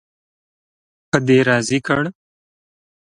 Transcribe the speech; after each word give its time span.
په 1.09 1.17
دې 1.27 1.37
راضي 1.49 1.79
کړ. 1.87 2.03